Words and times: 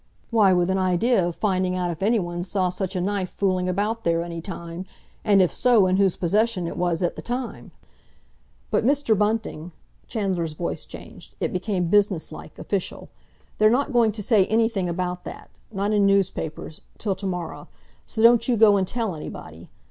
"Why, 0.31 0.51
with 0.51 0.71
an 0.71 0.79
idea 0.79 1.27
of 1.27 1.35
finding 1.35 1.75
out 1.75 1.91
if 1.91 2.01
anyone 2.01 2.43
saw 2.43 2.69
such 2.69 2.95
a 2.95 3.01
knife 3.01 3.29
fooling 3.29 3.69
about 3.69 4.03
there 4.03 4.23
any 4.23 4.41
time, 4.41 4.87
and, 5.23 5.43
if 5.43 5.53
so, 5.53 5.85
in 5.85 5.97
whose 5.97 6.15
possession 6.15 6.65
it 6.65 6.75
was 6.75 7.03
at 7.03 7.15
the 7.15 7.21
time. 7.21 7.69
But, 8.71 8.83
Mr. 8.83 9.15
Bunting"—Chandler's 9.15 10.53
voice 10.53 10.87
changed; 10.87 11.35
it 11.39 11.53
became 11.53 11.89
businesslike, 11.89 12.57
official—"they're 12.57 13.69
not 13.69 13.93
going 13.93 14.11
to 14.13 14.23
say 14.23 14.47
anything 14.47 14.89
about 14.89 15.23
that—not 15.23 15.91
in 15.93 16.07
newspapers—till 16.07 17.15
to 17.15 17.27
morrow, 17.27 17.67
so 18.07 18.23
don't 18.23 18.47
you 18.47 18.57
go 18.57 18.77
and 18.77 18.87
tell 18.87 19.13
anybody. 19.13 19.69